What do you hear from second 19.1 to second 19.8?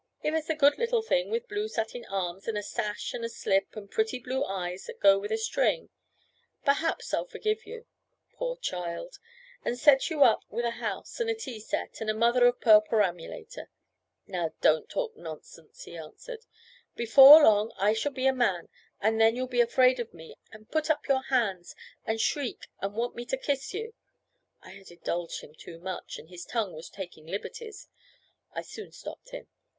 then you'll be